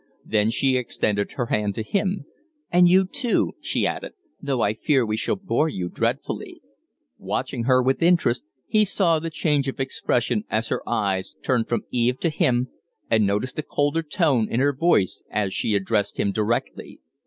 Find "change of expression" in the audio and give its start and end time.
9.29-10.43